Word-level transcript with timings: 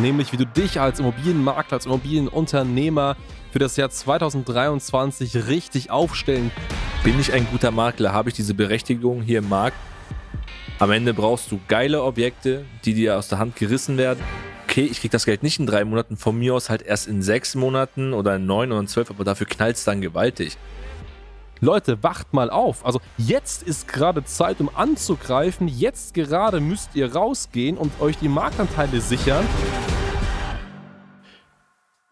nämlich 0.00 0.32
wie 0.32 0.36
du 0.36 0.46
dich 0.46 0.80
als 0.80 1.00
Immobilienmakler, 1.00 1.74
als 1.74 1.86
Immobilienunternehmer 1.86 3.16
für 3.52 3.58
das 3.58 3.76
Jahr 3.76 3.90
2023 3.90 5.48
richtig 5.48 5.90
aufstellen. 5.90 6.50
Bin 7.04 7.18
ich 7.20 7.32
ein 7.32 7.46
guter 7.50 7.70
Makler? 7.70 8.12
Habe 8.12 8.28
ich 8.30 8.34
diese 8.34 8.54
Berechtigung 8.54 9.22
hier 9.22 9.38
im 9.38 9.48
Markt? 9.48 9.76
Am 10.78 10.90
Ende 10.90 11.14
brauchst 11.14 11.50
du 11.50 11.60
geile 11.68 12.02
Objekte, 12.02 12.64
die 12.84 12.94
dir 12.94 13.18
aus 13.18 13.28
der 13.28 13.38
Hand 13.38 13.56
gerissen 13.56 13.98
werden. 13.98 14.22
Okay, 14.64 14.84
ich 14.84 15.00
krieg 15.00 15.10
das 15.10 15.24
Geld 15.24 15.42
nicht 15.42 15.58
in 15.58 15.66
drei 15.66 15.84
Monaten, 15.84 16.16
von 16.16 16.38
mir 16.38 16.54
aus 16.54 16.70
halt 16.70 16.82
erst 16.82 17.08
in 17.08 17.22
sechs 17.22 17.54
Monaten 17.54 18.12
oder 18.12 18.36
in 18.36 18.46
neun 18.46 18.70
oder 18.70 18.80
in 18.80 18.86
zwölf, 18.86 19.10
aber 19.10 19.24
dafür 19.24 19.46
knallt 19.46 19.76
es 19.76 19.84
dann 19.84 20.00
gewaltig. 20.00 20.56
Leute, 21.60 22.02
wacht 22.02 22.32
mal 22.32 22.50
auf. 22.50 22.86
Also 22.86 23.00
jetzt 23.16 23.64
ist 23.64 23.88
gerade 23.88 24.24
Zeit, 24.24 24.60
um 24.60 24.70
anzugreifen. 24.72 25.66
Jetzt 25.66 26.14
gerade 26.14 26.60
müsst 26.60 26.90
ihr 26.94 27.14
rausgehen 27.14 27.76
und 27.76 28.00
euch 28.00 28.18
die 28.18 28.28
Marktanteile 28.28 29.00
sichern. 29.00 29.44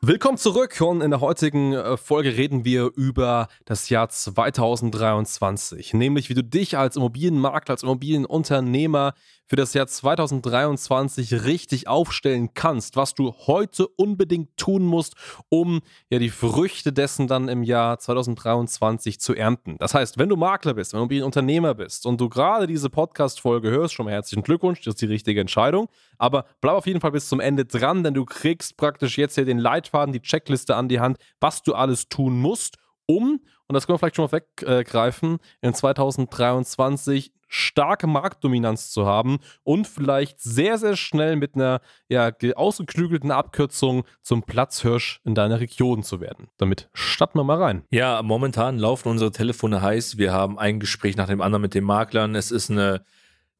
Willkommen 0.09 0.39
zurück 0.39 0.81
und 0.83 1.01
in 1.01 1.11
der 1.11 1.21
heutigen 1.21 1.73
äh, 1.73 1.97
Folge 1.97 2.37
reden 2.37 2.65
wir 2.65 2.93
über 2.95 3.49
das 3.65 3.89
Jahr 3.89 4.09
2023, 4.09 5.95
nämlich 5.95 6.29
wie 6.29 6.35
du 6.35 6.45
dich 6.45 6.79
als 6.79 6.95
Immobilienmakler, 6.95 7.73
als 7.73 7.83
Immobilienunternehmer 7.83 9.15
für 9.47 9.57
das 9.57 9.75
Jahr 9.75 9.87
2023 9.87 11.45
richtig 11.45 11.89
aufstellen 11.89 12.51
kannst, 12.55 12.97
was 12.97 13.15
du 13.15 13.33
heute 13.47 13.87
unbedingt 13.87 14.57
tun 14.57 14.85
musst, 14.85 15.15
um 15.49 15.81
ja 16.11 16.19
die 16.19 16.31
Früchte 16.31 16.93
dessen 16.93 17.27
dann 17.29 17.49
im 17.49 17.63
Jahr 17.63 17.99
2023 17.99 19.21
zu 19.21 19.35
ernten. 19.35 19.77
Das 19.79 19.95
heißt, 19.95 20.19
wenn 20.19 20.29
du 20.29 20.37
Makler 20.37 20.75
bist, 20.75 20.93
wenn 20.93 20.99
du 20.99 21.03
Immobilienunternehmer 21.03 21.75
bist 21.75 22.07
und 22.07 22.21
du 22.21 22.29
gerade 22.29 22.67
diese 22.67 22.91
Podcast-Folge 22.91 23.71
hörst, 23.71 23.95
schon 23.95 24.07
mal 24.07 24.13
herzlichen 24.13 24.43
Glückwunsch, 24.43 24.81
das 24.83 24.95
ist 24.95 25.03
die 25.03 25.07
richtige 25.07 25.41
Entscheidung. 25.41 25.89
Aber 26.19 26.47
bleib 26.61 26.75
auf 26.75 26.87
jeden 26.87 27.01
Fall 27.01 27.13
bis 27.13 27.29
zum 27.29 27.41
Ende 27.41 27.65
dran, 27.65 28.03
denn 28.03 28.15
du 28.15 28.25
kriegst 28.25 28.77
praktisch 28.77 29.19
jetzt 29.19 29.37
hier 29.37 29.45
den 29.45 29.59
Leitfaden, 29.59 30.13
die 30.13 30.23
Checkliste 30.23 30.77
an 30.77 30.89
die 30.89 31.01
Hand, 31.01 31.19
was 31.41 31.63
du 31.63 31.75
alles 31.75 32.09
tun 32.09 32.39
musst, 32.39 32.77
um, 33.07 33.41
und 33.69 33.75
das 33.75 33.87
können 33.87 33.95
wir 33.95 33.99
vielleicht 33.99 34.17
schon 34.17 34.29
mal 34.31 34.33
weggreifen, 34.33 35.39
in 35.61 35.75
2023 35.75 37.33
starke 37.49 38.07
Marktdominanz 38.07 38.91
zu 38.91 39.07
haben 39.07 39.39
und 39.63 39.87
vielleicht 39.87 40.41
sehr, 40.41 40.79
sehr 40.79 40.97
schnell 40.97 41.37
mit 41.37 41.55
einer 41.55 41.81
ja, 42.09 42.33
ausgeklügelten 42.55 43.31
Abkürzung 43.31 44.05
zum 44.23 44.43
Platzhirsch 44.43 45.21
in 45.25 45.35
deiner 45.35 45.61
Region 45.61 46.03
zu 46.03 46.21
werden. 46.21 46.49
Damit 46.57 46.89
starten 46.93 47.39
wir 47.39 47.45
mal 47.45 47.63
rein. 47.63 47.85
Ja, 47.91 48.23
momentan 48.23 48.79
laufen 48.79 49.09
unsere 49.09 49.31
Telefone 49.31 49.81
heiß. 49.81 50.19
Wir 50.19 50.33
haben 50.33 50.59
ein 50.59 50.81
Gespräch 50.81 51.17
nach 51.17 51.29
dem 51.29 51.41
anderen 51.41 51.63
mit 51.63 51.75
den 51.75 51.85
Maklern. 51.85 52.35
Es 52.35 52.51
ist 52.51 52.71
eine 52.71 53.05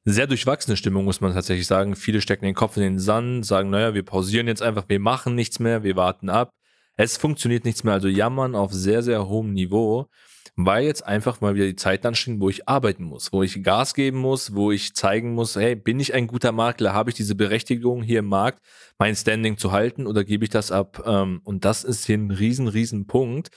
sehr 0.05 0.27
durchwachsene 0.27 0.77
Stimmung, 0.77 1.05
muss 1.05 1.21
man 1.21 1.35
tatsächlich 1.35 1.67
sagen. 1.67 1.97
Viele 1.97 2.21
stecken 2.21 2.45
den 2.45 2.55
Kopf 2.55 2.77
in 2.77 2.83
den 2.83 2.99
Sand, 2.99 3.45
sagen, 3.45 3.71
naja, 3.71 3.95
wir 3.95 4.05
pausieren 4.05 4.47
jetzt 4.47 4.63
einfach, 4.63 4.85
wir 4.89 5.01
machen 5.01 5.35
nichts 5.35 5.59
mehr, 5.59 5.83
wir 5.83 5.97
warten 5.97 6.29
ab. 6.29 6.51
Es 6.97 7.17
funktioniert 7.17 7.65
nichts 7.65 7.85
mehr, 7.85 7.95
also 7.95 8.09
jammern 8.09 8.55
auf 8.55 8.73
sehr, 8.73 9.03
sehr 9.03 9.29
hohem 9.29 9.53
Niveau 9.53 10.09
weil 10.57 10.85
jetzt 10.85 11.07
einfach 11.07 11.43
mal 11.43 11.55
wieder 11.55 11.67
die 11.67 11.77
Zeit 11.77 12.05
anstehen, 12.07 12.41
wo 12.41 12.49
ich 12.49 12.67
arbeiten 12.67 13.05
muss, 13.05 13.31
wo 13.31 13.43
ich 13.43 13.63
Gas 13.63 13.93
geben 13.93 14.19
muss, 14.19 14.55
wo 14.55 14.73
ich 14.73 14.95
zeigen 14.95 15.35
muss, 15.35 15.55
hey, 15.55 15.77
bin 15.77 16.01
ich 16.01 16.15
ein 16.15 16.27
guter 16.27 16.51
Makler, 16.51 16.95
habe 16.95 17.11
ich 17.11 17.17
diese 17.17 17.35
Berechtigung 17.35 18.03
hier 18.03 18.21
im 18.21 18.27
Markt, 18.27 18.63
mein 18.99 19.15
Standing 19.15 19.59
zu 19.59 19.73
halten 19.73 20.07
oder 20.07 20.25
gebe 20.25 20.45
ich 20.45 20.51
das 20.51 20.73
ab? 20.73 21.03
Ähm, 21.07 21.43
und 21.45 21.67
das 21.67 21.85
ist 21.85 22.07
hier 22.07 22.17
ein 22.17 22.31
riesen, 22.31 22.69
riesen 22.69 23.07
Punkt. 23.07 23.51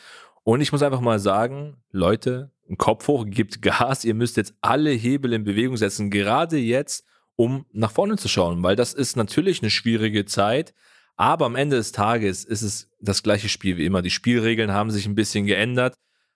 Und 0.44 0.60
ich 0.60 0.74
muss 0.74 0.84
einfach 0.84 1.00
mal 1.00 1.20
sagen, 1.20 1.78
Leute, 1.92 2.52
Kopf 2.78 3.08
hoch, 3.08 3.26
gibt 3.28 3.62
Gas, 3.62 4.04
ihr 4.04 4.14
müsst 4.14 4.36
jetzt 4.36 4.54
alle 4.60 4.92
Hebel 4.92 5.32
in 5.32 5.46
Bewegung 5.46 5.78
setzen, 5.78 6.12
gerade 6.12 6.58
jetzt, 6.58 7.06
um 7.38 7.66
nach 7.72 7.92
vorne 7.92 8.18
zu 8.18 8.28
schauen, 8.28 8.62
weil 8.62 8.76
das 8.76 8.94
ist 8.94 9.16
natürlich 9.16 9.62
eine 9.62 9.70
schwierige 9.70 10.26
Zeit. 10.26 10.74
Aber 11.20 11.48
am 11.48 11.58
Ende 11.58 11.76
des 11.76 11.92
Tages 11.92 12.46
ist 12.46 12.62
es 12.62 12.90
das 13.02 13.24
gleiche 13.24 13.50
Spiel 13.50 13.76
wie 13.76 13.86
immer. 13.86 14.02
Die 14.02 14.10
Spielregeln 14.10 14.72
haben 14.72 14.90
sich 14.90 15.06
ein 15.06 15.16
bisschen 15.16 15.46
geändert. 15.46 15.94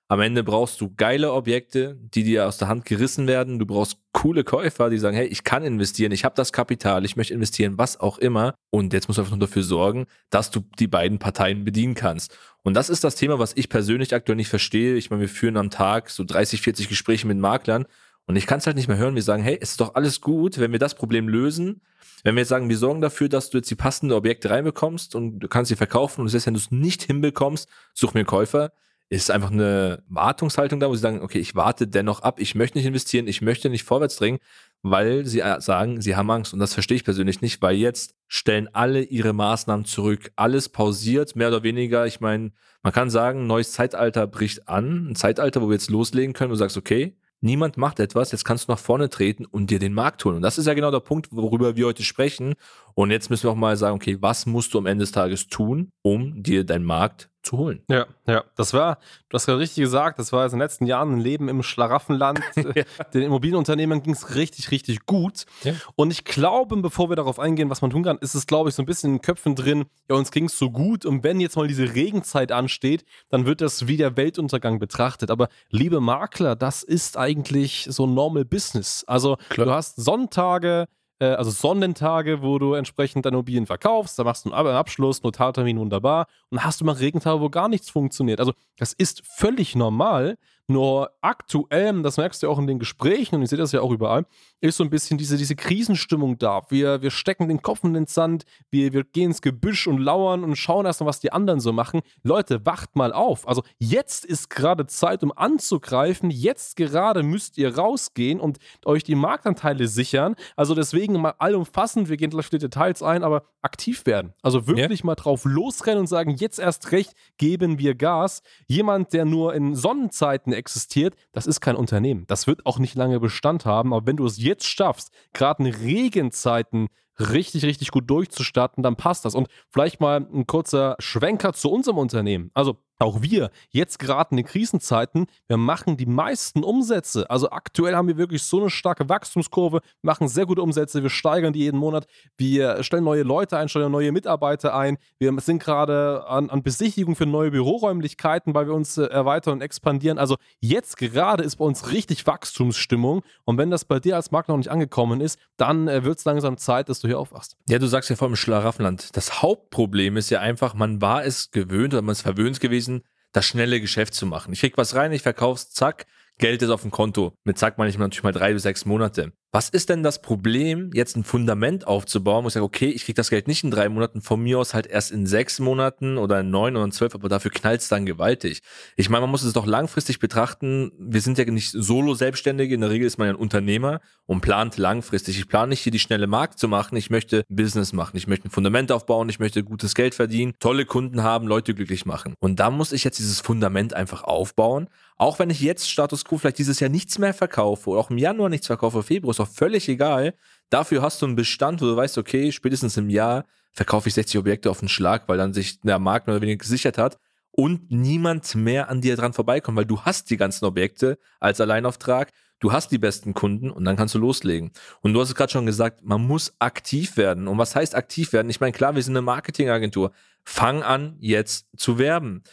Am 0.10 0.20
Ende 0.20 0.44
brauchst 0.44 0.82
du 0.82 0.94
geile 0.94 1.32
Objekte, 1.32 1.98
die 2.14 2.24
dir 2.26 2.46
aus 2.50 2.58
der 2.58 2.68
Hand 2.68 2.84
gerissen 2.84 3.26
werden. 3.26 3.60
Du 3.60 3.66
brauchst 3.66 4.00
coole 4.12 4.44
Käufer, 4.44 4.90
die 4.90 4.98
sagen, 4.98 5.16
hey, 5.16 5.26
ich 5.26 5.46
kann 5.46 5.64
investieren, 5.64 6.12
ich 6.12 6.26
habe 6.26 6.36
das 6.36 6.52
Kapital, 6.52 7.06
ich 7.06 7.16
möchte 7.16 7.34
investieren, 7.34 7.78
was 7.78 7.98
auch 7.98 8.18
immer. 8.18 8.56
Und 8.72 8.92
jetzt 8.92 9.08
musst 9.08 9.20
du 9.20 9.22
einfach 9.22 9.38
nur 9.38 9.48
dafür 9.48 9.64
sorgen, 9.64 10.06
dass 10.30 10.52
du 10.52 10.60
die 10.78 10.88
beiden 10.88 11.18
Parteien 11.18 11.64
bedienen 11.64 11.96
kannst. 11.96 12.38
Und 12.62 12.74
das 12.74 12.90
ist 12.90 13.06
das 13.06 13.16
Thema, 13.16 13.40
was 13.40 13.54
ich 13.56 13.70
persönlich 13.70 14.14
aktuell 14.14 14.36
nicht 14.36 14.50
verstehe. 14.50 14.98
Ich 14.98 15.10
meine, 15.10 15.22
wir 15.22 15.30
führen 15.30 15.56
am 15.56 15.70
Tag 15.70 16.10
so 16.10 16.26
30, 16.26 16.62
40 16.62 16.90
Gespräche 16.90 17.26
mit 17.26 17.38
Maklern 17.38 17.86
und 18.26 18.36
ich 18.36 18.48
kann 18.48 18.60
es 18.60 18.68
halt 18.68 18.76
nicht 18.76 18.90
mehr 18.90 18.98
hören. 18.98 19.16
Wir 19.16 19.24
sagen, 19.24 19.44
hey, 19.44 19.58
es 19.62 19.72
ist 19.72 19.80
doch 19.80 19.96
alles 19.96 20.20
gut, 20.20 20.60
wenn 20.60 20.74
wir 20.74 20.80
das 20.80 20.96
Problem 20.96 21.30
lösen. 21.30 21.82
Wenn 22.24 22.36
wir 22.36 22.42
jetzt 22.42 22.50
sagen, 22.50 22.70
wir 22.70 22.78
sorgen 22.78 23.02
dafür, 23.02 23.30
dass 23.30 23.50
du 23.50 23.58
jetzt 23.58 23.70
die 23.70 23.76
passenden 23.76 24.16
Objekte 24.16 24.50
reinbekommst 24.50 25.14
und 25.16 25.40
du 25.40 25.48
kannst 25.48 25.70
sie 25.70 25.76
verkaufen 25.76 26.22
und 26.22 26.30
selbst 26.30 26.48
wenn 26.48 26.54
du 26.54 26.60
es 26.60 26.72
nicht 26.72 27.04
hinbekommst, 27.04 27.70
such 27.94 28.14
mir 28.14 28.22
einen 28.22 28.28
Käufer 28.28 28.72
ist 29.14 29.30
einfach 29.30 29.52
eine 29.52 30.04
Wartungshaltung 30.08 30.80
da, 30.80 30.90
wo 30.90 30.96
sie 30.96 31.02
sagen, 31.02 31.22
okay, 31.22 31.38
ich 31.38 31.56
warte 31.56 31.88
dennoch 31.88 32.22
ab, 32.22 32.40
ich 32.40 32.56
möchte 32.56 32.78
nicht 32.78 32.88
investieren, 32.88 33.28
ich 33.28 33.42
möchte 33.42 33.70
nicht 33.70 33.84
vorwärts 33.84 34.16
dringen, 34.16 34.40
weil 34.82 35.26
sie 35.26 35.42
äh, 35.42 35.62
sagen, 35.62 36.02
sie 36.02 36.16
haben 36.16 36.32
Angst. 36.32 36.52
Und 36.54 36.60
das 36.60 36.74
verstehe 36.74 36.98
ich 36.98 37.04
persönlich 37.04 37.42
nicht, 37.42 37.62
weil 37.62 37.76
jetzt 37.76 38.16
stellen 38.28 38.70
alle 38.74 39.04
ihre 39.04 39.34
Maßnahmen 39.34 39.86
zurück. 39.86 40.32
Alles 40.36 40.70
pausiert, 40.70 41.36
mehr 41.36 41.50
oder 41.50 41.64
weniger. 41.64 42.08
Ich 42.08 42.22
meine, 42.22 42.52
man 42.82 42.92
kann 42.92 43.10
sagen, 43.10 43.46
neues 43.46 43.72
Zeitalter 43.72 44.26
bricht 44.26 44.68
an. 44.68 45.10
Ein 45.12 45.16
Zeitalter, 45.16 45.62
wo 45.62 45.68
wir 45.68 45.74
jetzt 45.74 45.92
loslegen 45.92 46.34
können, 46.34 46.50
wo 46.50 46.56
du 46.56 46.60
sagst, 46.60 46.78
okay, 46.78 47.16
niemand 47.44 47.78
macht 47.78 48.00
etwas, 48.00 48.32
jetzt 48.32 48.46
kannst 48.46 48.68
du 48.68 48.72
nach 48.72 48.80
vorne 48.80 49.10
treten 49.10 49.46
und 49.46 49.70
dir 49.70 49.80
den 49.80 49.94
Markt 49.94 50.24
holen. 50.26 50.38
Und 50.38 50.42
das 50.42 50.58
ist 50.58 50.66
ja 50.66 50.74
genau 50.74 50.92
der 50.92 51.02
Punkt, 51.02 51.28
worüber 51.32 51.76
wir 51.76 51.86
heute 51.86 52.04
sprechen. 52.04 52.56
Und 52.96 53.12
jetzt 53.12 53.30
müssen 53.30 53.44
wir 53.44 53.52
auch 53.52 53.56
mal 53.56 53.78
sagen, 53.78 53.96
okay, 53.96 54.18
was 54.20 54.46
musst 54.46 54.74
du 54.74 54.78
am 54.78 54.86
Ende 54.86 55.04
des 55.04 55.12
Tages 55.12 55.48
tun, 55.48 55.90
um 56.02 56.44
dir 56.44 56.64
deinen 56.64 56.86
Markt 56.86 57.30
zu 57.44 57.58
holen. 57.58 57.84
Ja, 57.90 58.08
ja, 58.26 58.44
das 58.56 58.74
war, 58.74 58.98
du 59.30 59.36
hast 59.36 59.46
gerade 59.46 59.60
richtig 59.60 59.84
gesagt, 59.84 60.18
das 60.18 60.32
war 60.32 60.46
in 60.46 60.52
den 60.52 60.60
letzten 60.60 60.86
Jahren 60.86 61.16
ein 61.16 61.20
Leben 61.20 61.50
im 61.50 61.62
Schlaraffenland. 61.62 62.42
ja. 62.56 62.84
Den 63.14 63.24
Immobilienunternehmern 63.24 64.02
ging 64.02 64.14
es 64.14 64.36
richtig, 64.36 64.72
richtig 64.72 65.06
gut. 65.06 65.46
Ja. 65.64 65.74
Und 65.96 66.12
ich 66.12 66.24
glaube, 66.24 66.78
bevor 66.78 67.10
wir 67.10 67.16
darauf 67.16 67.40
eingehen, 67.40 67.70
was 67.70 67.82
man 67.82 67.92
tun 67.92 68.04
kann, 68.04 68.18
ist 68.20 68.34
es, 68.34 68.48
glaube 68.48 68.70
ich, 68.70 68.76
so 68.76 68.82
ein 68.82 68.86
bisschen 68.86 69.12
in 69.12 69.18
den 69.18 69.22
Köpfen 69.22 69.56
drin, 69.56 69.86
ja, 70.10 70.16
uns 70.16 70.32
ging 70.32 70.46
es 70.46 70.58
so 70.58 70.72
gut 70.72 71.06
und 71.06 71.24
wenn 71.24 71.40
jetzt 71.40 71.58
mal 71.58 71.68
diese 71.68 71.94
Regenzeit 71.94 72.52
ansteht, 72.52 73.04
dann 73.30 73.46
wird 73.46 73.62
das 73.62 73.88
wie 73.88 73.98
der 73.98 74.16
Weltuntergang 74.18 74.80
betrachtet. 74.80 75.30
Aber 75.30 75.50
liebe 75.70 76.00
Makler, 76.00 76.56
das 76.56 76.84
ist 76.84 77.18
eigentlich 77.18 77.88
so 77.90 78.08
Normal 78.08 78.46
Business. 78.46 79.04
Also 79.06 79.38
Klar. 79.50 79.66
du 79.66 79.74
hast 79.74 79.98
Sonntage, 79.98 80.88
äh, 81.20 81.26
also 81.26 81.52
Sonnentage, 81.52 82.42
wo 82.42 82.60
du 82.60 82.74
entsprechend 82.74 83.26
deine 83.26 83.36
Immobilien 83.36 83.66
verkaufst, 83.66 84.18
da 84.20 84.24
machst 84.24 84.46
du 84.46 84.52
einen 84.52 84.68
Abschluss, 84.68 85.24
Notartermin 85.24 85.80
wunderbar 85.80 86.28
und 86.50 86.58
dann 86.58 86.66
hast 86.66 86.82
du 86.82 86.86
mal 86.86 86.94
Regentage, 86.94 87.42
wo 87.42 87.50
gar 87.50 87.68
nichts 87.70 87.90
funktioniert. 87.90 88.40
Also 88.40 88.54
das 88.78 88.94
ist 88.94 89.22
völlig 89.26 89.76
normal, 89.76 90.38
nur 90.68 91.12
aktuell, 91.22 92.02
das 92.04 92.18
merkst 92.18 92.42
du 92.42 92.48
ja 92.48 92.54
auch 92.54 92.60
in 92.60 92.68
den 92.68 92.80
Gesprächen 92.80 93.36
und 93.36 93.42
ich 93.42 93.50
sehe 93.50 93.58
das 93.58 93.72
ja 93.74 93.82
auch 93.82 93.92
überall, 93.92 94.26
ist 94.62 94.78
so 94.78 94.84
ein 94.84 94.90
bisschen 94.90 95.18
diese, 95.18 95.36
diese 95.36 95.56
Krisenstimmung 95.56 96.38
da. 96.38 96.62
Wir, 96.70 97.02
wir 97.02 97.12
stecken 97.12 97.50
den 97.50 97.62
Kopf 97.62 97.84
in 97.84 97.94
den 97.94 98.08
Sand, 98.08 98.46
wir, 98.72 98.94
wir 98.94 99.04
gehen 99.04 99.32
ins 99.32 99.42
Gebüsch 99.42 99.88
und 99.88 99.98
lauern 99.98 100.44
und 100.44 100.56
schauen 100.56 100.86
erst 100.86 101.02
mal, 101.02 101.08
was 101.08 101.20
die 101.20 101.34
anderen 101.34 101.60
so 101.60 101.74
machen. 101.74 102.02
Leute, 102.24 102.66
wacht 102.66 102.96
mal 102.96 103.12
auf. 103.12 103.46
Also 103.46 103.64
jetzt 103.78 104.24
ist 104.24 104.50
gerade 104.50 104.88
Zeit, 104.88 105.22
um 105.22 105.34
anzugreifen. 105.36 106.30
Jetzt 106.30 106.78
gerade 106.78 107.24
müsst 107.24 107.58
ihr 107.58 107.76
rausgehen 107.76 108.40
und 108.40 108.58
euch 108.86 109.04
die 109.04 109.16
Marktanteile 109.16 109.88
sichern. 109.88 110.36
Also 110.56 110.76
deswegen 110.76 111.20
mal 111.20 111.34
allumfassend, 111.40 112.08
wir 112.08 112.16
gehen 112.16 112.30
gleich 112.30 112.50
die 112.50 112.58
Details 112.58 113.04
ein, 113.04 113.24
aber 113.24 113.44
aktiv 113.62 114.06
werden. 114.06 114.34
Also 114.42 114.66
wirklich 114.68 115.02
ja. 115.02 115.06
mal 115.06 115.16
drauf 115.16 115.44
losrennen 115.44 116.00
und 116.00 116.08
sagen, 116.08 116.32
jetzt 116.32 116.60
erst 116.60 116.92
recht 116.94 117.14
geben 117.38 117.80
wir 117.80 117.96
Gas. 117.96 118.44
Jemand, 118.68 119.12
der 119.12 119.26
nur 119.26 119.54
in 119.54 119.76
Sonnenzeiten 119.76 120.53
existiert, 120.56 121.16
das 121.32 121.48
ist 121.48 121.62
kein 121.62 121.76
Unternehmen. 121.76 122.26
Das 122.28 122.48
wird 122.48 122.66
auch 122.66 122.80
nicht 122.80 122.96
lange 122.96 123.20
Bestand 123.20 123.66
haben. 123.66 123.94
Aber 123.94 124.06
wenn 124.06 124.18
du 124.18 124.26
es 124.26 124.38
jetzt 124.38 124.66
schaffst, 124.66 125.12
gerade 125.34 125.64
in 125.64 125.74
Regenzeiten 125.74 126.90
richtig, 127.20 127.64
richtig 127.64 127.92
gut 127.92 128.10
durchzustarten, 128.10 128.84
dann 128.84 128.96
passt 128.96 129.26
das. 129.26 129.36
Und 129.36 129.48
vielleicht 129.70 130.00
mal 130.00 130.28
ein 130.34 130.48
kurzer 130.48 130.96
Schwenker 131.00 131.54
zu 131.54 131.72
unserem 131.72 131.98
Unternehmen. 131.98 132.52
Also 132.54 132.78
auch 133.04 133.22
wir, 133.22 133.52
jetzt 133.70 134.00
gerade 134.00 134.36
in 134.36 134.44
Krisenzeiten, 134.44 135.28
wir 135.48 135.58
machen 135.58 135.98
die 135.98 136.06
meisten 136.06 136.64
Umsätze. 136.64 137.30
Also 137.30 137.50
aktuell 137.52 137.96
haben 137.96 138.08
wir 138.08 138.18
wirklich 138.18 138.44
so 138.44 138.60
eine 138.60 138.70
starke 138.70 139.10
Wachstumskurve, 139.10 139.82
machen 140.02 140.28
sehr 140.28 140.46
gute 140.46 140.62
Umsätze, 140.62 141.04
wir 141.04 141.10
steigern 141.10 141.54
die 141.54 141.60
jeden 141.60 141.80
Monat, 141.80 142.08
wir 142.38 142.84
stellen 142.84 143.04
neue 143.04 143.24
Leute 143.24 143.58
ein, 143.58 143.70
stellen 143.70 143.92
neue 143.92 144.12
Mitarbeiter 144.12 144.76
ein. 144.76 144.98
Wir 145.20 145.34
sind 145.40 145.62
gerade 145.62 146.26
an, 146.28 146.50
an 146.50 146.64
Besichtigung 146.64 147.16
für 147.16 147.26
neue 147.26 147.52
Büroräumlichkeiten, 147.52 148.54
weil 148.54 148.68
wir 148.68 148.74
uns 148.74 148.98
äh, 148.98 149.06
erweitern 149.06 149.54
und 149.54 149.62
expandieren. 149.62 150.18
Also 150.18 150.38
jetzt 150.60 150.98
gerade 150.98 151.44
ist 151.44 151.58
bei 151.58 151.66
uns 151.66 151.92
richtig 151.92 152.26
Wachstumsstimmung. 152.26 153.24
Und 153.46 153.58
wenn 153.58 153.70
das 153.70 153.86
bei 153.86 154.00
dir 154.00 154.16
als 154.16 154.32
Makler 154.32 154.54
noch 154.54 154.60
nicht 154.60 154.72
angekommen 154.72 155.22
ist, 155.22 155.40
dann 155.58 155.88
äh, 155.88 156.04
wird 156.04 156.20
es 156.20 156.26
langsam 156.26 156.58
Zeit, 156.58 156.90
dass 156.90 157.00
du 157.00 157.08
hier 157.08 157.20
aufwachst. 157.20 157.58
Ja, 157.68 157.80
du 157.80 157.88
sagst 157.88 158.10
ja 158.10 158.16
vor 158.16 158.28
allem 158.28 158.36
Schlaraffenland. 158.36 159.16
Das 159.16 159.42
Hauptproblem 159.42 160.18
ist 160.18 160.30
ja 160.30 160.40
einfach, 160.40 160.74
man 160.74 161.02
war 161.02 161.26
es 161.26 161.52
gewöhnt 161.52 161.94
oder 161.94 162.02
man 162.02 162.14
ist 162.14 162.22
verwöhnt 162.22 162.60
gewesen, 162.60 162.93
das 163.34 163.46
schnelle 163.46 163.82
Geschäft 163.82 164.14
zu 164.14 164.26
machen. 164.26 164.54
Ich 164.54 164.62
krieg 164.62 164.78
was 164.78 164.96
rein, 164.96 165.12
ich 165.12 165.22
verkauf's, 165.22 165.72
zack, 165.72 166.06
Geld 166.40 166.62
ist 166.62 166.70
auf 166.70 166.82
dem 166.82 166.92
Konto. 166.92 167.34
Mit 167.44 167.58
zack 167.58 167.78
meine 167.78 167.90
ich 167.90 167.98
natürlich 167.98 168.24
mal 168.24 168.32
drei 168.32 168.54
bis 168.54 168.64
sechs 168.64 168.86
Monate. 168.86 169.34
was 169.54 169.70
ist 169.70 169.90
denn 169.90 170.02
das 170.02 170.20
Problem, 170.20 170.90
jetzt 170.96 171.16
ein 171.16 171.24
Fundament 171.24 171.86
aufzubauen, 171.86 172.44
wo 172.44 172.48
ich 172.48 172.56
sage, 172.56 172.66
okay, 172.66 172.90
ich 172.90 173.06
kriege 173.06 173.16
das 173.16 173.30
Geld 173.30 173.48
nicht 173.48 173.64
in 173.64 173.70
drei 173.70 173.88
Monaten, 173.88 174.20
von 174.20 174.42
mir 174.42 174.58
aus 174.58 174.74
halt 174.74 174.88
erst 174.88 175.12
in 175.12 175.28
sechs 175.28 175.60
Monaten 175.60 176.18
oder 176.18 176.40
in 176.40 176.50
neun 176.50 176.76
oder 176.76 176.86
in 176.86 176.92
zwölf, 176.92 177.14
aber 177.14 177.30
dafür 177.30 177.52
knallt 177.52 177.82
es 177.82 177.88
dann 177.88 178.08
gewaltig. 178.08 178.64
Ich 178.96 179.12
meine, 179.12 179.22
man 179.22 179.30
muss 179.30 179.44
es 179.44 179.54
doch 179.54 179.68
langfristig 179.68 180.18
betrachten. 180.18 180.92
Wir 180.98 181.22
sind 181.22 181.38
ja 181.38 181.46
nicht 181.46 181.70
Solo-Selbstständige, 181.70 182.74
in 182.74 182.82
der 182.82 182.90
Regel 182.90 183.06
ist 183.06 183.20
man 183.20 183.28
ja 183.28 183.34
ein 183.34 183.40
Unternehmer 183.40 184.02
und 184.26 184.42
plant 184.42 184.78
langfristig. 184.78 185.38
Ich 185.38 185.48
plane 185.48 185.70
nicht 185.70 185.82
hier 185.82 185.92
die 185.92 186.00
schnelle 186.00 186.26
Markt 186.26 186.58
zu 186.58 186.68
machen, 186.68 186.96
ich 186.96 187.12
möchte 187.12 187.44
Business 187.48 187.94
machen, 187.94 188.18
ich 188.18 188.26
möchte 188.26 188.48
ein 188.48 188.52
Fundament 188.52 188.92
aufbauen, 188.92 189.30
ich 189.30 189.38
möchte 189.38 189.64
gutes 189.64 189.94
Geld 189.94 190.16
verdienen, 190.16 190.54
tolle 190.60 190.86
Kunden 190.86 191.22
haben, 191.22 191.48
Leute 191.48 191.76
glücklich 191.76 192.08
machen. 192.08 192.34
Und 192.40 192.60
da 192.60 192.72
muss 192.72 192.92
ich 192.92 193.04
jetzt 193.04 193.20
dieses 193.20 193.40
Fundament 193.40 193.94
einfach 193.94 194.24
aufbauen, 194.24 194.90
auch 195.24 195.40
wenn 195.40 195.50
ich 195.50 195.62
jetzt 195.62 195.90
Status 195.90 196.26
Quo 196.26 196.38
vielleicht 196.38 196.58
dieses 196.58 196.82
Jahr 196.82 196.90
nichts 196.90 197.18
mehr 197.18 197.34
verkaufe 197.34 197.90
oder 197.90 198.02
auch 198.02 198.10
im 198.10 198.18
Januar 198.18 198.50
nichts 198.50 198.68
verkaufe, 198.68 199.04
Februar 199.04 199.32
ist 199.32 199.40
doch 199.40 199.48
völlig 199.48 199.88
egal. 199.88 200.34
Dafür 200.70 201.02
hast 201.02 201.22
du 201.22 201.26
einen 201.26 201.38
Bestand, 201.38 201.82
wo 201.82 201.86
du 201.86 201.96
weißt, 201.96 202.18
okay, 202.18 202.52
spätestens 202.52 202.98
im 202.98 203.10
Jahr 203.10 203.46
verkaufe 203.72 204.10
ich 204.10 204.16
60 204.16 204.38
Objekte 204.38 204.70
auf 204.70 204.80
den 204.80 204.90
Schlag, 204.90 205.30
weil 205.30 205.38
dann 205.38 205.54
sich 205.54 205.80
der 205.80 205.98
Markt 205.98 206.28
mehr 206.28 206.36
oder 206.36 206.42
weniger 206.42 206.58
gesichert 206.58 206.98
hat 206.98 207.20
und 207.52 207.90
niemand 207.90 208.54
mehr 208.56 208.90
an 208.90 209.00
dir 209.00 209.16
dran 209.16 209.32
vorbeikommt, 209.32 209.78
weil 209.78 209.86
du 209.86 210.02
hast 210.02 210.30
die 210.30 210.36
ganzen 210.36 210.66
Objekte 210.66 211.18
als 211.40 211.62
Alleinauftrag, 211.62 212.30
du 212.60 212.74
hast 212.74 212.92
die 212.92 212.98
besten 212.98 213.34
Kunden 213.34 213.72
und 213.72 213.86
dann 213.86 213.96
kannst 213.96 214.16
du 214.16 214.20
loslegen. 214.20 214.72
Und 215.00 215.14
du 215.14 215.22
hast 215.22 215.30
es 215.30 215.36
gerade 215.36 215.54
schon 215.54 215.66
gesagt, 215.66 216.04
man 216.04 216.22
muss 216.28 216.54
aktiv 216.60 217.16
werden. 217.16 217.48
Und 217.48 217.58
was 217.58 217.78
heißt 217.78 217.96
aktiv 217.96 218.34
werden? 218.34 218.50
Ich 218.50 218.60
meine, 218.60 218.74
klar, 218.74 218.94
wir 218.94 219.02
sind 219.02 219.14
eine 219.14 219.22
Marketingagentur. 219.22 220.12
Fang 220.44 220.84
an, 220.84 221.16
jetzt 221.20 221.68
zu 221.78 221.98
werben 221.98 222.44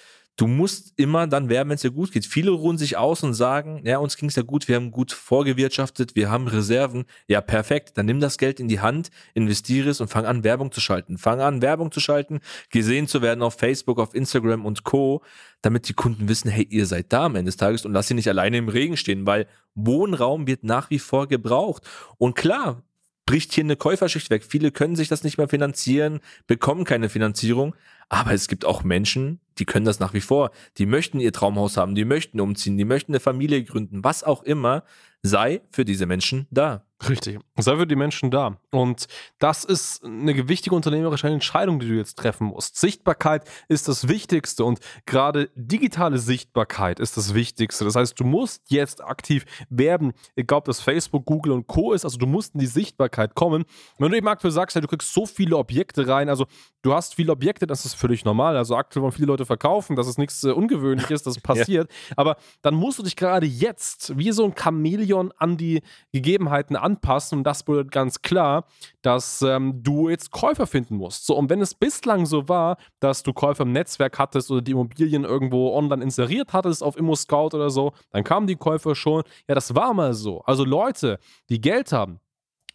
du 0.41 0.47
musst 0.47 0.95
immer 0.97 1.27
dann 1.27 1.51
werben, 1.51 1.69
wenn 1.69 1.75
es 1.75 1.83
dir 1.83 1.91
gut 1.91 2.13
geht. 2.13 2.25
Viele 2.25 2.51
ruhen 2.51 2.79
sich 2.79 2.97
aus 2.97 3.23
und 3.23 3.35
sagen, 3.35 3.83
ja, 3.85 3.99
uns 3.99 4.17
ging 4.17 4.31
es 4.31 4.37
ja 4.37 4.43
gut, 4.43 4.69
wir 4.69 4.77
haben 4.77 4.91
gut 4.91 5.13
vorgewirtschaftet, 5.13 6.17
wir 6.17 6.31
haben 6.31 6.49
Reserven. 6.49 7.05
Ja, 7.27 7.43
perfekt. 7.43 7.99
Dann 7.99 8.07
nimm 8.07 8.21
das 8.21 8.39
Geld 8.39 8.59
in 8.59 8.67
die 8.67 8.81
Hand, 8.81 9.11
investiere 9.35 9.91
es 9.91 10.01
und 10.01 10.09
fang 10.09 10.25
an, 10.25 10.43
Werbung 10.43 10.73
zu 10.73 10.81
schalten. 10.81 11.19
Fang 11.19 11.43
an, 11.43 11.61
Werbung 11.61 11.93
zu 11.93 12.01
schalten, 12.01 12.41
gesehen 12.71 13.07
zu 13.07 13.21
werden 13.21 13.43
auf 13.43 13.55
Facebook, 13.59 13.99
auf 13.99 14.15
Instagram 14.15 14.65
und 14.65 14.83
Co., 14.83 15.23
damit 15.61 15.91
die 15.91 15.93
Kunden 15.93 16.27
wissen, 16.27 16.51
hey, 16.51 16.67
ihr 16.71 16.87
seid 16.87 17.13
da 17.13 17.27
am 17.27 17.37
Ende 17.37 17.51
des 17.51 17.59
Tages 17.59 17.85
und 17.85 17.93
lass 17.93 18.09
sie 18.09 18.15
nicht 18.15 18.29
alleine 18.29 18.57
im 18.57 18.71
Regen 18.71 18.97
stehen, 18.97 19.27
weil 19.27 19.47
Wohnraum 19.75 20.47
wird 20.47 20.65
nach 20.65 20.89
wie 20.89 20.99
vor 20.99 21.29
gebraucht. 21.29 21.83
Und 22.17 22.35
klar, 22.35 22.83
bricht 23.27 23.53
hier 23.53 23.63
eine 23.63 23.77
Käuferschicht 23.77 24.31
weg. 24.31 24.43
Viele 24.43 24.73
können 24.73 24.97
sich 24.97 25.09
das 25.09 25.23
nicht 25.23 25.39
mehr 25.39 25.49
finanzieren, 25.49 26.21
bekommen 26.47 26.85
keine 26.85 27.09
Finanzierung. 27.09 27.77
Aber 28.11 28.33
es 28.33 28.49
gibt 28.49 28.65
auch 28.65 28.83
Menschen, 28.83 29.41
die 29.59 29.65
können 29.65 29.87
das 29.87 30.01
nach 30.01 30.13
wie 30.13 30.21
vor. 30.21 30.51
Die 30.79 30.85
möchten 30.85 31.21
ihr 31.21 31.33
Traumhaus 31.33 31.77
haben, 31.77 31.95
die 31.95 32.05
möchten 32.05 32.41
umziehen, 32.41 32.77
die 32.77 32.85
möchten 32.85 33.13
eine 33.13 33.21
Familie 33.21 33.63
gründen, 33.65 34.05
was 34.05 34.25
auch 34.25 34.43
immer. 34.43 34.83
Sei 35.23 35.63
für 35.71 35.85
diese 35.85 36.07
Menschen 36.07 36.47
da. 36.51 36.85
Richtig. 37.09 37.39
Sei 37.57 37.77
für 37.77 37.87
die 37.87 37.97
Menschen 37.97 38.31
da. 38.31 38.59
Und 38.71 39.07
das 39.39 39.65
ist 39.65 40.05
eine 40.05 40.49
wichtige 40.49 40.75
unternehmerische 40.75 41.29
Entscheidung, 41.29 41.81
die 41.81 41.89
du 41.89 41.95
jetzt 41.95 42.19
treffen 42.19 42.49
musst. 42.49 42.79
Sichtbarkeit 42.79 43.45
ist 43.69 43.89
das 43.89 44.09
Wichtigste 44.09 44.65
und 44.65 44.81
gerade 45.07 45.51
digitale 45.55 46.19
Sichtbarkeit 46.19 47.01
ist 47.01 47.17
das 47.17 47.33
Wichtigste. 47.33 47.85
Das 47.85 47.97
heißt, 47.97 48.21
du 48.21 48.25
musst 48.25 48.71
jetzt 48.71 49.03
aktiv 49.03 49.47
werben, 49.71 50.13
egal 50.37 50.59
ob 50.59 50.65
das 50.67 50.81
Facebook, 50.81 51.25
Google 51.25 51.53
und 51.53 51.67
Co. 51.67 51.93
ist. 51.95 52.05
Also 52.05 52.19
du 52.19 52.27
musst 52.27 52.55
in 52.55 52.61
die 52.61 52.67
Sichtbarkeit 52.67 53.35
kommen. 53.35 53.65
Wenn 53.99 54.11
du 54.11 54.17
eben 54.17 54.29
aktuell 54.29 54.53
sagst, 54.53 54.75
ja, 54.75 54.83
du 54.83 54.89
kriegst 54.89 55.13
so 55.15 55.25
viele 55.25 55.57
Objekte 55.57 56.07
rein, 56.07 56.29
also 56.29 56.47
du 56.83 56.93
hast 56.93 57.15
viele 57.15 57.33
Objekte, 57.33 57.67
das 57.67 57.87
ist 57.87 57.95
völlig 57.95 58.27
normal. 58.27 58.59
Also 58.59 58.77
aktuell 58.77 59.03
wollen 59.03 59.13
viele 59.13 59.29
Leute 59.29 59.47
verkaufen, 59.47 59.97
das 59.97 60.07
ist 60.07 60.19
nichts 60.19 60.45
äh, 60.45 60.51
Ungewöhnliches, 60.51 61.23
das 61.23 61.39
passiert. 61.41 61.91
ja. 61.91 62.15
Aber 62.17 62.37
dann 62.61 62.75
musst 62.75 62.99
du 62.99 63.03
dich 63.03 63.17
gerade 63.17 63.47
jetzt 63.47 64.19
wie 64.19 64.33
so 64.33 64.45
ein 64.45 64.55
Chamäleon 64.55 65.33
an 65.39 65.57
die 65.57 65.81
Gegebenheiten 66.13 66.77
anpassen 66.77 66.90
und 67.33 67.45
das 67.45 67.63
bedeutet 67.63 67.93
ganz 67.93 68.23
klar, 68.23 68.65
dass 69.03 69.43
ähm, 69.43 69.83
du 69.83 70.09
jetzt 70.09 70.31
Käufer 70.31 70.67
finden 70.67 70.97
musst. 70.97 71.27
So, 71.27 71.37
und 71.37 71.51
wenn 71.51 71.61
es 71.61 71.75
bislang 71.75 72.27
so 72.27 72.49
war, 72.49 72.77
dass 73.01 73.23
du 73.23 73.33
Käufer 73.33 73.63
im 73.63 73.73
Netzwerk 73.73 74.19
hattest 74.19 74.51
oder 74.51 74.63
die 74.63 74.73
Immobilien 74.73 75.25
irgendwo 75.25 75.75
online 75.75 76.03
inseriert 76.03 76.53
hattest 76.53 76.83
auf 76.83 76.97
ImmoScout 76.97 77.55
oder 77.55 77.71
so, 77.71 77.93
dann 78.11 78.25
kamen 78.25 78.47
die 78.47 78.57
Käufer 78.57 78.95
schon. 78.95 79.23
Ja, 79.49 79.55
das 79.55 79.75
war 79.75 79.95
mal 79.95 80.15
so. 80.15 80.41
Also 80.43 80.65
Leute, 80.65 81.19
die 81.49 81.61
Geld 81.61 81.93
haben, 81.93 82.21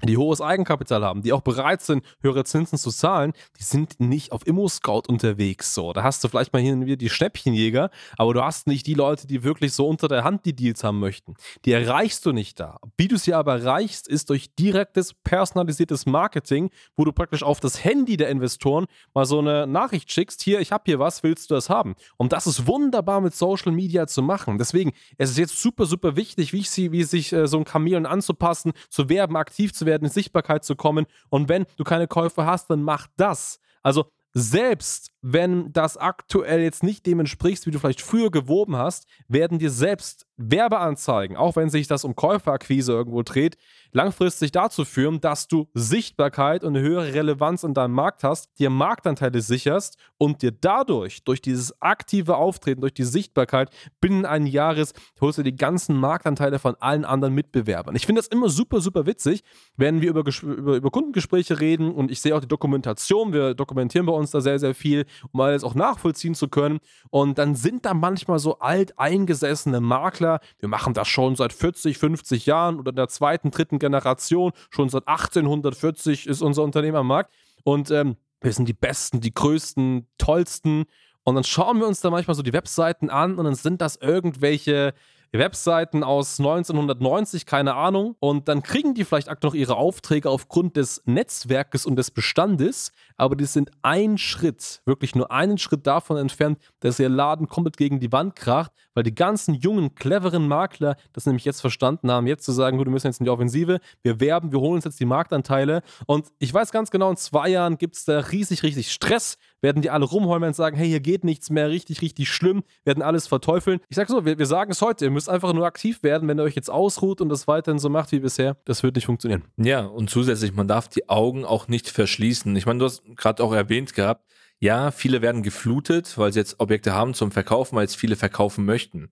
die 0.03 0.17
hohes 0.17 0.41
Eigenkapital 0.41 1.03
haben, 1.03 1.21
die 1.21 1.33
auch 1.33 1.41
bereit 1.41 1.81
sind, 1.81 2.03
höhere 2.21 2.43
Zinsen 2.43 2.77
zu 2.77 2.91
zahlen, 2.91 3.33
die 3.59 3.63
sind 3.63 3.99
nicht 3.99 4.31
auf 4.31 4.45
Immo-Scout 4.45 5.03
unterwegs. 5.07 5.73
So, 5.73 5.93
da 5.93 6.03
hast 6.03 6.23
du 6.23 6.27
vielleicht 6.27 6.53
mal 6.53 6.61
hier 6.61 6.73
und 6.73 6.85
wieder 6.85 6.97
die 6.97 7.09
Schnäppchenjäger, 7.09 7.89
aber 8.17 8.33
du 8.33 8.43
hast 8.43 8.67
nicht 8.67 8.87
die 8.87 8.93
Leute, 8.93 9.27
die 9.27 9.43
wirklich 9.43 9.73
so 9.73 9.87
unter 9.87 10.07
der 10.07 10.23
Hand 10.23 10.45
die 10.45 10.55
Deals 10.55 10.83
haben 10.83 10.99
möchten. 10.99 11.35
Die 11.65 11.71
erreichst 11.71 12.25
du 12.25 12.31
nicht 12.31 12.59
da. 12.59 12.79
Wie 12.97 13.07
du 13.07 13.17
sie 13.17 13.33
aber 13.33 13.59
erreichst, 13.59 14.07
ist 14.07 14.29
durch 14.29 14.53
direktes, 14.55 15.13
personalisiertes 15.13 16.05
Marketing, 16.05 16.69
wo 16.95 17.05
du 17.05 17.11
praktisch 17.11 17.43
auf 17.43 17.59
das 17.59 17.83
Handy 17.83 18.17
der 18.17 18.29
Investoren 18.29 18.85
mal 19.13 19.25
so 19.25 19.39
eine 19.39 19.67
Nachricht 19.67 20.11
schickst, 20.11 20.41
hier, 20.41 20.59
ich 20.59 20.71
habe 20.71 20.83
hier 20.85 20.99
was, 20.99 21.23
willst 21.23 21.49
du 21.49 21.55
das 21.55 21.69
haben? 21.69 21.95
Und 22.17 22.33
das 22.33 22.47
ist 22.47 22.67
wunderbar 22.67 23.21
mit 23.21 23.35
Social 23.35 23.71
Media 23.71 24.07
zu 24.07 24.21
machen. 24.21 24.57
Deswegen, 24.57 24.93
es 25.17 25.29
ist 25.31 25.37
jetzt 25.37 25.61
super, 25.61 25.85
super 25.85 26.15
wichtig, 26.15 26.53
wie, 26.53 26.59
ich 26.59 26.69
sie, 26.69 26.91
wie 26.91 27.03
sich 27.03 27.33
äh, 27.33 27.47
so 27.47 27.57
ein 27.57 27.65
Chameleon 27.65 28.05
anzupassen, 28.05 28.73
zu 28.89 29.09
werben, 29.09 29.35
aktiv 29.35 29.73
zu 29.73 29.84
werden, 29.85 30.05
in 30.05 30.11
Sichtbarkeit 30.11 30.63
zu 30.63 30.75
kommen. 30.75 31.05
Und 31.29 31.49
wenn 31.49 31.65
du 31.77 31.83
keine 31.83 32.07
Käufe 32.07 32.45
hast, 32.45 32.69
dann 32.69 32.83
mach 32.83 33.07
das. 33.17 33.59
Also 33.83 34.05
selbst 34.37 35.11
wenn 35.21 35.71
das 35.71 35.95
aktuell 35.95 36.59
jetzt 36.59 36.83
nicht 36.83 37.05
dem 37.05 37.21
entspricht, 37.21 37.65
wie 37.65 37.71
du 37.71 37.79
vielleicht 37.79 38.01
früher 38.01 38.29
gewoben 38.29 38.75
hast, 38.75 39.07
werden 39.29 39.59
dir 39.59 39.71
selbst 39.71 40.27
Werbeanzeigen, 40.37 41.37
auch 41.37 41.55
wenn 41.55 41.69
sich 41.69 41.87
das 41.87 42.03
um 42.03 42.15
Käuferakquise 42.15 42.91
irgendwo 42.91 43.23
dreht, 43.23 43.57
langfristig 43.91 44.51
dazu 44.51 44.83
führen, 44.83 45.21
dass 45.21 45.47
du 45.47 45.67
Sichtbarkeit 45.73 46.63
und 46.63 46.75
eine 46.75 46.85
höhere 46.85 47.13
Relevanz 47.13 47.63
in 47.63 47.73
deinem 47.73 47.93
Markt 47.93 48.23
hast, 48.23 48.49
dir 48.59 48.69
Marktanteile 48.69 49.41
sicherst 49.41 49.97
und 50.17 50.41
dir 50.41 50.51
dadurch, 50.51 51.23
durch 51.23 51.41
dieses 51.41 51.81
aktive 51.81 52.35
Auftreten, 52.35 52.81
durch 52.81 52.93
die 52.93 53.03
Sichtbarkeit, 53.03 53.69
binnen 54.01 54.25
eines 54.25 54.51
Jahres 54.51 54.93
holst 55.21 55.37
du 55.37 55.43
die 55.43 55.55
ganzen 55.55 55.95
Marktanteile 55.95 56.59
von 56.59 56.75
allen 56.79 57.05
anderen 57.05 57.33
Mitbewerbern. 57.33 57.95
Ich 57.95 58.05
finde 58.05 58.19
das 58.19 58.27
immer 58.27 58.49
super, 58.49 58.81
super 58.81 59.05
witzig, 59.05 59.43
wenn 59.77 60.01
wir 60.01 60.09
über, 60.09 60.23
über, 60.43 60.75
über 60.75 60.91
Kundengespräche 60.91 61.59
reden 61.59 61.93
und 61.93 62.11
ich 62.11 62.19
sehe 62.21 62.35
auch 62.35 62.41
die 62.41 62.47
Dokumentation, 62.47 63.31
wir 63.31 63.53
dokumentieren 63.53 64.05
bei 64.05 64.13
uns 64.13 64.31
da 64.31 64.41
sehr, 64.41 64.59
sehr 64.59 64.75
viel, 64.75 65.05
um 65.31 65.39
alles 65.39 65.63
auch 65.63 65.75
nachvollziehen 65.75 66.35
zu 66.35 66.49
können. 66.49 66.79
Und 67.09 67.37
dann 67.37 67.55
sind 67.55 67.85
da 67.85 67.93
manchmal 67.93 68.39
so 68.39 68.59
alteingesessene 68.59 69.79
Makler, 69.79 70.24
wir 70.59 70.69
machen 70.69 70.93
das 70.93 71.07
schon 71.07 71.35
seit 71.35 71.53
40, 71.53 71.97
50 71.97 72.45
Jahren 72.45 72.79
oder 72.79 72.89
in 72.89 72.95
der 72.95 73.07
zweiten, 73.07 73.51
dritten 73.51 73.79
Generation, 73.79 74.51
schon 74.69 74.89
seit 74.89 75.07
1840 75.07 76.27
ist 76.27 76.41
unser 76.41 76.63
Unternehmen 76.63 76.97
am 76.97 77.07
Markt. 77.07 77.33
Und 77.63 77.91
ähm, 77.91 78.17
wir 78.41 78.53
sind 78.53 78.67
die 78.67 78.73
Besten, 78.73 79.21
die 79.21 79.33
Größten, 79.33 80.07
Tollsten. 80.17 80.85
Und 81.23 81.35
dann 81.35 81.43
schauen 81.43 81.79
wir 81.79 81.87
uns 81.87 82.01
da 82.01 82.09
manchmal 82.09 82.35
so 82.35 82.43
die 82.43 82.53
Webseiten 82.53 83.09
an 83.09 83.37
und 83.37 83.45
dann 83.45 83.55
sind 83.55 83.81
das 83.81 83.95
irgendwelche 83.95 84.93
Webseiten 85.37 86.03
aus 86.03 86.39
1990, 86.39 87.45
keine 87.45 87.75
Ahnung. 87.75 88.15
Und 88.19 88.47
dann 88.47 88.63
kriegen 88.63 88.93
die 88.93 89.03
vielleicht 89.05 89.29
aktuell 89.29 89.45
noch 89.45 89.55
ihre 89.55 89.75
Aufträge 89.75 90.29
aufgrund 90.29 90.75
des 90.75 91.01
Netzwerkes 91.05 91.85
und 91.85 91.95
des 91.95 92.11
Bestandes, 92.11 92.91
aber 93.17 93.35
die 93.35 93.45
sind 93.45 93.71
ein 93.81 94.17
Schritt, 94.17 94.81
wirklich 94.85 95.15
nur 95.15 95.31
einen 95.31 95.57
Schritt 95.57 95.87
davon 95.87 96.17
entfernt, 96.17 96.59
dass 96.79 96.99
ihr 96.99 97.09
Laden 97.09 97.47
komplett 97.47 97.77
gegen 97.77 97.99
die 97.99 98.11
Wand 98.11 98.35
kracht, 98.35 98.71
weil 98.93 99.03
die 99.03 99.15
ganzen 99.15 99.53
jungen, 99.53 99.95
cleveren 99.95 100.47
Makler 100.47 100.95
das 101.13 101.25
nämlich 101.25 101.45
jetzt 101.45 101.61
verstanden 101.61 102.11
haben, 102.11 102.27
jetzt 102.27 102.45
zu 102.45 102.51
sagen, 102.51 102.77
gut, 102.77 102.87
wir 102.87 102.91
müssen 102.91 103.07
jetzt 103.07 103.19
in 103.19 103.25
die 103.25 103.29
Offensive, 103.29 103.79
wir 104.01 104.19
werben, 104.19 104.51
wir 104.51 104.59
holen 104.59 104.75
uns 104.75 104.85
jetzt 104.85 104.99
die 104.99 105.05
Marktanteile. 105.05 105.81
Und 106.07 106.27
ich 106.39 106.53
weiß 106.53 106.71
ganz 106.71 106.91
genau, 106.91 107.11
in 107.11 107.17
zwei 107.17 107.49
Jahren 107.49 107.77
gibt 107.77 107.95
es 107.95 108.05
da 108.05 108.19
riesig, 108.19 108.63
richtig 108.63 108.91
Stress, 108.91 109.37
werden 109.61 109.81
die 109.81 109.89
alle 109.89 110.05
rumheulen 110.05 110.43
und 110.43 110.55
sagen, 110.55 110.77
hey, 110.77 110.87
hier 110.87 110.99
geht 110.99 111.23
nichts 111.23 111.49
mehr, 111.49 111.69
richtig, 111.69 112.01
richtig 112.01 112.29
schlimm, 112.29 112.63
werden 112.83 113.03
alles 113.03 113.27
verteufeln. 113.27 113.79
Ich 113.89 113.95
sage 113.95 114.11
so, 114.11 114.25
wir, 114.25 114.37
wir 114.37 114.45
sagen 114.45 114.71
es 114.71 114.81
heute, 114.81 115.05
ihr 115.05 115.11
müsst 115.11 115.24
einfach 115.29 115.53
nur 115.53 115.65
aktiv 115.65 116.03
werden, 116.03 116.27
wenn 116.27 116.39
ihr 116.39 116.43
euch 116.43 116.55
jetzt 116.55 116.69
ausruht 116.69 117.21
und 117.21 117.29
das 117.29 117.47
weiterhin 117.47 117.79
so 117.79 117.89
macht 117.89 118.11
wie 118.11 118.19
bisher, 118.19 118.57
das 118.65 118.83
wird 118.83 118.95
nicht 118.95 119.05
funktionieren. 119.05 119.43
Ja, 119.57 119.85
und 119.85 120.09
zusätzlich, 120.09 120.53
man 120.53 120.67
darf 120.67 120.87
die 120.87 121.09
Augen 121.09 121.45
auch 121.45 121.67
nicht 121.67 121.89
verschließen. 121.89 122.55
Ich 122.55 122.65
meine, 122.65 122.79
du 122.79 122.85
hast 122.85 123.03
gerade 123.15 123.43
auch 123.43 123.53
erwähnt 123.53 123.93
gehabt, 123.93 124.25
ja, 124.59 124.91
viele 124.91 125.21
werden 125.21 125.43
geflutet, 125.43 126.17
weil 126.17 126.31
sie 126.31 126.39
jetzt 126.39 126.59
Objekte 126.59 126.93
haben 126.93 127.13
zum 127.13 127.31
Verkaufen, 127.31 127.75
weil 127.75 127.83
jetzt 127.83 127.97
viele 127.97 128.15
verkaufen 128.15 128.65
möchten. 128.65 129.11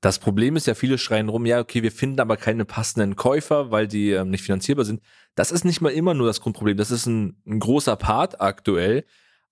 Das 0.00 0.18
Problem 0.18 0.54
ist 0.54 0.66
ja, 0.66 0.74
viele 0.74 0.98
schreien 0.98 1.30
rum, 1.30 1.46
ja, 1.46 1.60
okay, 1.60 1.82
wir 1.82 1.90
finden 1.90 2.20
aber 2.20 2.36
keine 2.36 2.64
passenden 2.64 3.16
Käufer, 3.16 3.70
weil 3.70 3.88
die 3.88 4.10
ähm, 4.10 4.30
nicht 4.30 4.42
finanzierbar 4.44 4.84
sind. 4.84 5.00
Das 5.34 5.50
ist 5.50 5.64
nicht 5.64 5.80
mal 5.80 5.92
immer 5.92 6.12
nur 6.12 6.26
das 6.26 6.40
Grundproblem. 6.42 6.76
Das 6.76 6.90
ist 6.90 7.06
ein, 7.06 7.40
ein 7.46 7.58
großer 7.58 7.96
Part 7.96 8.40
aktuell. 8.40 9.04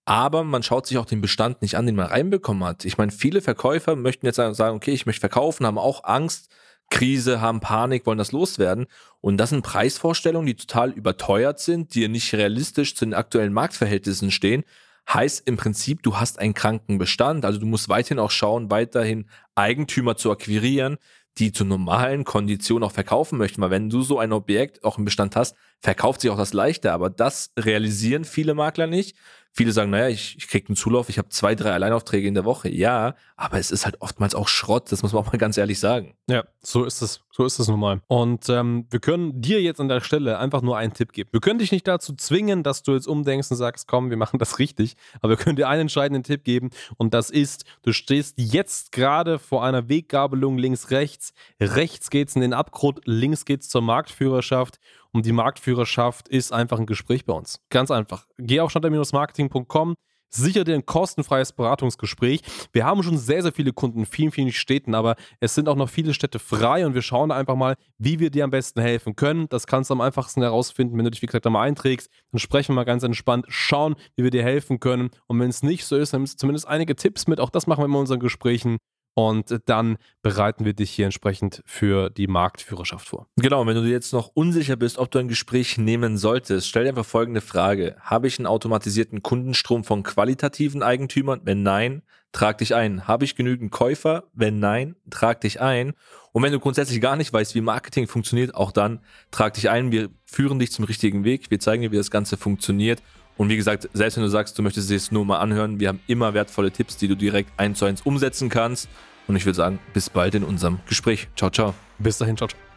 Aber 0.04 0.42
man 0.42 0.62
schaut 0.62 0.86
sich 0.86 0.98
auch 0.98 1.06
den 1.06 1.20
Bestand 1.20 1.62
nicht 1.62 1.76
an, 1.76 1.86
den 1.86 1.94
man 1.94 2.06
reinbekommen 2.06 2.64
hat. 2.64 2.84
Ich 2.84 2.98
meine, 2.98 3.12
viele 3.12 3.40
Verkäufer 3.40 3.94
möchten 3.94 4.26
jetzt 4.26 4.36
sagen, 4.36 4.76
okay, 4.76 4.92
ich 4.92 5.06
möchte 5.06 5.20
verkaufen, 5.20 5.64
haben 5.64 5.78
auch 5.78 6.04
Angst, 6.04 6.50
Krise, 6.90 7.40
haben 7.40 7.60
Panik, 7.60 8.04
wollen 8.04 8.18
das 8.18 8.32
loswerden. 8.32 8.86
Und 9.20 9.38
das 9.38 9.50
sind 9.50 9.62
Preisvorstellungen, 9.62 10.46
die 10.46 10.56
total 10.56 10.90
überteuert 10.90 11.60
sind, 11.60 11.94
die 11.94 12.06
nicht 12.08 12.34
realistisch 12.34 12.94
zu 12.96 13.04
den 13.04 13.14
aktuellen 13.14 13.52
Marktverhältnissen 13.52 14.30
stehen. 14.30 14.64
Heißt 15.12 15.48
im 15.48 15.56
Prinzip, 15.56 16.02
du 16.02 16.16
hast 16.16 16.38
einen 16.38 16.54
kranken 16.54 16.98
Bestand. 16.98 17.44
Also 17.44 17.58
du 17.58 17.66
musst 17.66 17.88
weiterhin 17.88 18.18
auch 18.18 18.30
schauen, 18.30 18.70
weiterhin 18.70 19.26
Eigentümer 19.54 20.16
zu 20.16 20.30
akquirieren, 20.30 20.98
die 21.38 21.50
zu 21.50 21.64
normalen 21.64 22.24
Konditionen 22.24 22.84
auch 22.86 22.92
verkaufen 22.92 23.38
möchten. 23.38 23.62
Weil 23.62 23.70
wenn 23.70 23.88
du 23.88 24.02
so 24.02 24.18
ein 24.18 24.32
Objekt 24.32 24.84
auch 24.84 24.98
im 24.98 25.04
Bestand 25.04 25.34
hast, 25.34 25.56
verkauft 25.80 26.20
sich 26.20 26.30
auch 26.30 26.36
das 26.36 26.52
leichter. 26.52 26.92
Aber 26.92 27.08
das 27.08 27.52
realisieren 27.58 28.24
viele 28.24 28.54
Makler 28.54 28.86
nicht. 28.86 29.16
Viele 29.54 29.72
sagen, 29.72 29.90
naja, 29.90 30.08
ich, 30.08 30.36
ich 30.38 30.48
kriege 30.48 30.68
einen 30.68 30.76
Zulauf, 30.76 31.10
ich 31.10 31.18
habe 31.18 31.28
zwei, 31.28 31.54
drei 31.54 31.72
Alleinaufträge 31.72 32.26
in 32.26 32.32
der 32.32 32.46
Woche. 32.46 32.70
Ja, 32.70 33.14
aber 33.36 33.58
es 33.58 33.70
ist 33.70 33.84
halt 33.84 34.00
oftmals 34.00 34.34
auch 34.34 34.48
Schrott, 34.48 34.90
das 34.90 35.02
muss 35.02 35.12
man 35.12 35.22
auch 35.22 35.30
mal 35.30 35.38
ganz 35.38 35.58
ehrlich 35.58 35.78
sagen. 35.78 36.14
Ja, 36.26 36.44
so 36.60 36.84
ist 36.84 37.02
es. 37.02 37.20
So 37.34 37.46
ist 37.46 37.58
es 37.58 37.68
nun 37.68 37.80
mal. 37.80 38.00
Und 38.08 38.48
ähm, 38.50 38.86
wir 38.90 39.00
können 39.00 39.40
dir 39.40 39.62
jetzt 39.62 39.80
an 39.80 39.88
der 39.88 40.00
Stelle 40.00 40.38
einfach 40.38 40.60
nur 40.60 40.76
einen 40.76 40.92
Tipp 40.92 41.12
geben. 41.12 41.30
Wir 41.32 41.40
können 41.40 41.58
dich 41.58 41.72
nicht 41.72 41.88
dazu 41.88 42.14
zwingen, 42.14 42.62
dass 42.62 42.82
du 42.82 42.92
jetzt 42.92 43.06
umdenkst 43.08 43.50
und 43.50 43.56
sagst, 43.56 43.88
komm, 43.88 44.10
wir 44.10 44.18
machen 44.18 44.38
das 44.38 44.58
richtig. 44.58 44.96
Aber 45.20 45.30
wir 45.30 45.36
können 45.36 45.56
dir 45.56 45.68
einen 45.68 45.82
entscheidenden 45.82 46.24
Tipp 46.24 46.44
geben. 46.44 46.70
Und 46.98 47.14
das 47.14 47.30
ist, 47.30 47.64
du 47.82 47.92
stehst 47.92 48.34
jetzt 48.38 48.92
gerade 48.92 49.38
vor 49.38 49.64
einer 49.64 49.88
Weggabelung 49.88 50.58
links-rechts. 50.58 51.32
Rechts 51.58 52.10
geht's 52.10 52.34
in 52.36 52.42
den 52.42 52.52
Abgrund, 52.52 53.00
links 53.06 53.46
geht's 53.46 53.68
zur 53.70 53.82
Marktführerschaft. 53.82 54.78
Und 55.12 55.26
die 55.26 55.32
Marktführerschaft 55.32 56.28
ist 56.28 56.52
einfach 56.52 56.78
ein 56.78 56.86
Gespräch 56.86 57.24
bei 57.24 57.34
uns. 57.34 57.60
Ganz 57.70 57.90
einfach. 57.90 58.26
Geh 58.38 58.60
auf 58.60 58.70
standard-marketing.com 58.70 59.94
sicher 60.34 60.64
dir 60.64 60.74
ein 60.74 60.86
kostenfreies 60.86 61.52
Beratungsgespräch. 61.52 62.40
Wir 62.72 62.84
haben 62.84 63.02
schon 63.02 63.18
sehr, 63.18 63.42
sehr 63.42 63.52
viele 63.52 63.72
Kunden 63.72 64.00
in 64.00 64.06
vielen, 64.06 64.32
vielen 64.32 64.52
Städten, 64.52 64.94
aber 64.94 65.16
es 65.40 65.54
sind 65.54 65.68
auch 65.68 65.76
noch 65.76 65.88
viele 65.88 66.14
Städte 66.14 66.38
frei 66.38 66.86
und 66.86 66.94
wir 66.94 67.02
schauen 67.02 67.30
einfach 67.30 67.56
mal, 67.56 67.76
wie 67.98 68.18
wir 68.18 68.30
dir 68.30 68.44
am 68.44 68.50
besten 68.50 68.80
helfen 68.80 69.14
können. 69.14 69.46
Das 69.50 69.66
kannst 69.66 69.90
du 69.90 69.94
am 69.94 70.00
einfachsten 70.00 70.42
herausfinden, 70.42 70.96
wenn 70.96 71.04
du 71.04 71.10
dich, 71.10 71.22
wie 71.22 71.26
gesagt, 71.26 71.46
einmal 71.46 71.68
einträgst. 71.68 72.10
Dann 72.32 72.38
sprechen 72.38 72.70
wir 72.70 72.76
mal 72.76 72.84
ganz 72.84 73.02
entspannt, 73.02 73.46
schauen, 73.48 73.94
wie 74.16 74.24
wir 74.24 74.30
dir 74.30 74.42
helfen 74.42 74.80
können. 74.80 75.10
Und 75.26 75.38
wenn 75.38 75.50
es 75.50 75.62
nicht 75.62 75.84
so 75.84 75.96
ist, 75.96 76.12
dann 76.12 76.22
nimmst 76.22 76.34
du 76.34 76.38
zumindest 76.38 76.66
einige 76.66 76.96
Tipps 76.96 77.26
mit. 77.26 77.38
Auch 77.38 77.50
das 77.50 77.66
machen 77.66 77.82
wir 77.82 77.86
in 77.86 77.94
unseren 77.94 78.20
Gesprächen 78.20 78.78
und 79.14 79.60
dann 79.66 79.98
bereiten 80.22 80.64
wir 80.64 80.72
dich 80.72 80.90
hier 80.90 81.04
entsprechend 81.04 81.62
für 81.66 82.10
die 82.10 82.26
Marktführerschaft 82.26 83.08
vor. 83.08 83.26
Genau, 83.36 83.66
wenn 83.66 83.76
du 83.76 83.82
jetzt 83.82 84.12
noch 84.12 84.30
unsicher 84.34 84.76
bist, 84.76 84.98
ob 84.98 85.10
du 85.10 85.18
ein 85.18 85.28
Gespräch 85.28 85.78
nehmen 85.78 86.16
solltest, 86.16 86.68
stell 86.68 86.84
dir 86.84 86.90
einfach 86.90 87.04
folgende 87.04 87.40
Frage. 87.40 87.96
Habe 88.00 88.26
ich 88.26 88.38
einen 88.38 88.46
automatisierten 88.46 89.22
Kundenstrom 89.22 89.84
von 89.84 90.02
qualitativen 90.02 90.82
Eigentümern? 90.82 91.40
Wenn 91.44 91.62
nein, 91.62 92.02
trag 92.32 92.58
dich 92.58 92.74
ein. 92.74 93.06
Habe 93.06 93.24
ich 93.24 93.36
genügend 93.36 93.70
Käufer? 93.70 94.24
Wenn 94.32 94.58
nein, 94.58 94.96
trag 95.10 95.40
dich 95.42 95.60
ein. 95.60 95.92
Und 96.32 96.42
wenn 96.42 96.52
du 96.52 96.60
grundsätzlich 96.60 97.00
gar 97.00 97.16
nicht 97.16 97.32
weißt, 97.32 97.54
wie 97.54 97.60
Marketing 97.60 98.06
funktioniert, 98.06 98.54
auch 98.54 98.72
dann 98.72 99.00
trag 99.30 99.52
dich 99.54 99.68
ein. 99.68 99.92
Wir 99.92 100.08
führen 100.24 100.58
dich 100.58 100.72
zum 100.72 100.86
richtigen 100.86 101.24
Weg. 101.24 101.50
Wir 101.50 101.60
zeigen 101.60 101.82
dir, 101.82 101.92
wie 101.92 101.96
das 101.96 102.10
Ganze 102.10 102.38
funktioniert. 102.38 103.02
Und 103.36 103.48
wie 103.48 103.56
gesagt, 103.56 103.88
selbst 103.92 104.16
wenn 104.16 104.24
du 104.24 104.30
sagst, 104.30 104.58
du 104.58 104.62
möchtest 104.62 104.90
es 104.90 105.10
nur 105.10 105.24
mal 105.24 105.38
anhören, 105.38 105.80
wir 105.80 105.88
haben 105.88 106.00
immer 106.06 106.34
wertvolle 106.34 106.70
Tipps, 106.70 106.96
die 106.96 107.08
du 107.08 107.16
direkt 107.16 107.50
eins 107.56 107.78
zu 107.78 107.86
eins 107.86 108.02
umsetzen 108.02 108.48
kannst. 108.48 108.88
Und 109.26 109.36
ich 109.36 109.46
würde 109.46 109.56
sagen, 109.56 109.78
bis 109.94 110.10
bald 110.10 110.34
in 110.34 110.44
unserem 110.44 110.80
Gespräch. 110.88 111.28
Ciao, 111.36 111.50
ciao. 111.50 111.74
Bis 111.98 112.18
dahin, 112.18 112.36
ciao, 112.36 112.48
ciao. 112.48 112.71